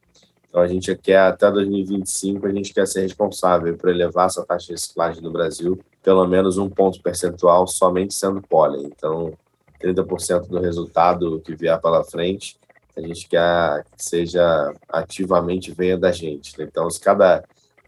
[0.49, 4.67] Então, a gente quer, até 2025, a gente quer ser responsável por elevar essa taxa
[4.67, 8.85] de reciclagem no Brasil, pelo menos um ponto percentual somente sendo pólen.
[8.85, 9.33] Então,
[9.83, 12.57] 30% do resultado que vier pela frente,
[12.97, 16.53] a gente quer que seja ativamente venha da gente.
[16.61, 17.43] Então, se cada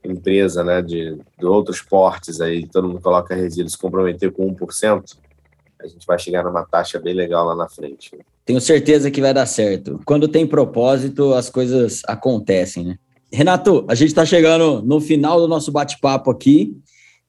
[0.05, 5.17] empresa né, de, de outros portes aí, todo mundo coloca resíduos, se comprometer com 1%,
[5.81, 8.19] a gente vai chegar numa taxa bem legal lá na frente.
[8.45, 10.01] Tenho certeza que vai dar certo.
[10.05, 12.99] Quando tem propósito, as coisas acontecem, né?
[13.33, 16.77] Renato, a gente está chegando no final do nosso bate-papo aqui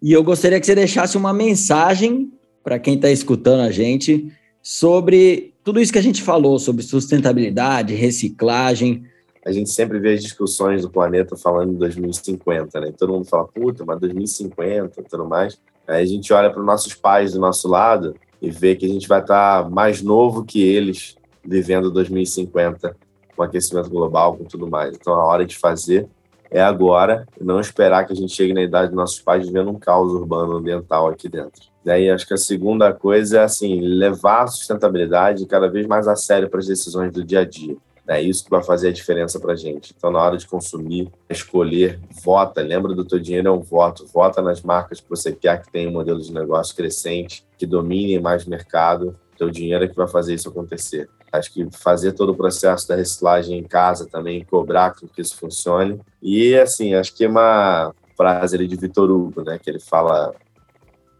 [0.02, 2.30] e eu gostaria que você deixasse uma mensagem
[2.62, 4.30] para quem está escutando a gente
[4.64, 9.06] sobre tudo isso que a gente falou, sobre sustentabilidade, reciclagem.
[9.46, 12.94] A gente sempre vê as discussões do planeta falando em 2050, né?
[12.98, 15.60] Todo mundo fala, puta, mas 2050 e tudo mais.
[15.86, 18.90] Aí a gente olha para os nossos pais do nosso lado e ver que a
[18.90, 22.96] gente vai estar mais novo que eles vivendo 2050
[23.36, 24.96] com aquecimento global, com tudo mais.
[24.96, 26.08] Então a hora de fazer
[26.50, 29.80] é agora não esperar que a gente chegue na idade dos nossos pais vivendo um
[29.80, 31.73] caos urbano ambiental aqui dentro.
[31.84, 36.16] Daí acho que a segunda coisa é assim, levar a sustentabilidade cada vez mais a
[36.16, 37.76] sério para as decisões do dia a dia.
[38.08, 39.94] É isso que vai fazer a diferença para a gente.
[39.96, 42.62] Então, na hora de consumir, escolher, vota.
[42.62, 44.06] Lembra do teu dinheiro é um voto.
[44.14, 48.20] Vota nas marcas que você quer que tenham um modelo de negócio crescente, que dominem
[48.20, 49.18] mais mercado.
[49.38, 51.10] Teu dinheiro é que vai fazer isso acontecer.
[51.32, 56.00] Acho que fazer todo o processo da reciclagem em casa também, cobrar que isso funcione.
[56.22, 59.58] E, assim, acho que é uma frase ali de Vitor Hugo, né?
[59.58, 60.34] Que ele fala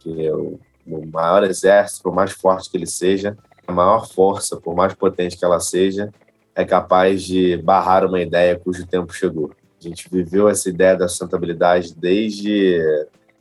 [0.04, 3.36] que o, o maior exército, por mais forte que ele seja,
[3.66, 6.12] a maior força, por mais potente que ela seja,
[6.54, 9.50] é capaz de barrar uma ideia cujo tempo chegou.
[9.80, 12.78] A gente viveu essa ideia da sustentabilidade desde,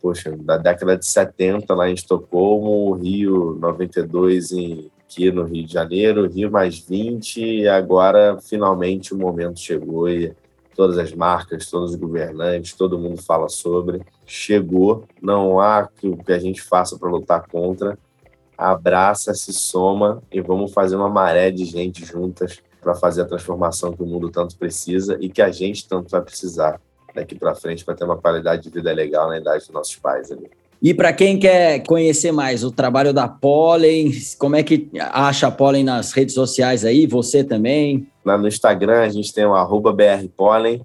[0.01, 5.71] poxa, da década de 70 lá em Estocolmo, Rio 92 em aqui no Rio de
[5.71, 10.33] Janeiro, Rio mais 20, e agora finalmente o momento chegou e
[10.75, 14.01] todas as marcas, todos os governantes, todo mundo fala sobre.
[14.25, 17.97] Chegou, não há o que a gente faça para lutar contra.
[18.57, 23.93] Abraça, se soma e vamos fazer uma maré de gente juntas para fazer a transformação
[23.93, 26.79] que o mundo tanto precisa e que a gente tanto vai precisar
[27.15, 30.31] daqui para frente para ter uma qualidade de vida legal na idade dos nossos pais
[30.31, 30.49] ali.
[30.83, 35.51] E para quem quer conhecer mais o trabalho da Pollen, como é que acha a
[35.51, 37.07] Pollen nas redes sociais aí?
[37.07, 38.05] Você também?
[38.25, 40.81] Lá no Instagram a gente tem o arroba brpollen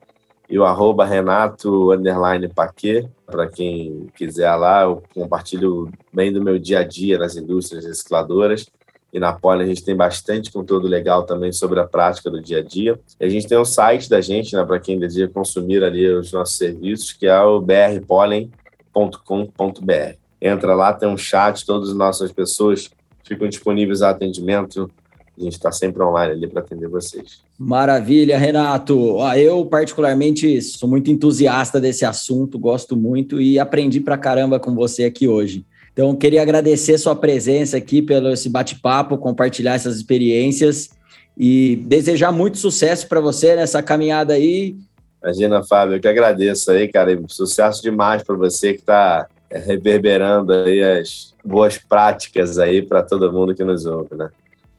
[0.48, 3.08] e o arroba Renato underline Paquet.
[3.26, 8.66] Para quem quiser lá, eu compartilho bem do meu dia a dia nas indústrias recicladoras.
[9.12, 12.58] E na Pollen a gente tem bastante conteúdo legal também sobre a prática do dia
[12.58, 13.00] a dia.
[13.18, 16.30] E a gente tem um site da gente, né, para quem deseja consumir ali os
[16.30, 18.67] nossos serviços, que é o brpollen.com
[18.98, 20.16] www.cafeinacultura.com.br.
[20.40, 22.90] Entra lá, tem um chat, todas as nossas pessoas
[23.24, 24.90] ficam disponíveis a atendimento.
[25.36, 27.42] A gente está sempre online ali para atender vocês.
[27.56, 29.18] Maravilha, Renato.
[29.36, 35.04] Eu, particularmente, sou muito entusiasta desse assunto, gosto muito e aprendi para caramba com você
[35.04, 35.64] aqui hoje.
[35.92, 40.90] Então, queria agradecer sua presença aqui pelo esse bate-papo, compartilhar essas experiências
[41.36, 44.76] e desejar muito sucesso para você nessa caminhada aí
[45.22, 47.18] Imagina, Fábio, eu que agradeço aí, cara.
[47.28, 53.32] Sucesso demais para você que está é, reverberando aí as boas práticas aí para todo
[53.32, 54.30] mundo que nos ouve, né?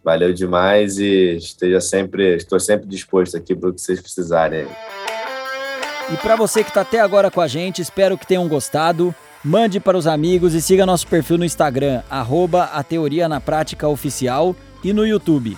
[0.04, 4.66] Valeu demais e esteja sempre, estou sempre disposto aqui para o que vocês precisarem.
[6.12, 9.14] E para você que está até agora com a gente, espero que tenham gostado.
[9.44, 13.88] Mande para os amigos e siga nosso perfil no Instagram, arroba a Teoria na Prática
[13.88, 15.58] Oficial e no YouTube.